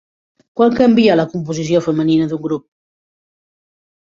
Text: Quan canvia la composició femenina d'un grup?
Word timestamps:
Quan 0.61 0.77
canvia 0.79 1.17
la 1.19 1.25
composició 1.33 1.83
femenina 1.89 2.31
d'un 2.33 2.43
grup? 2.47 2.67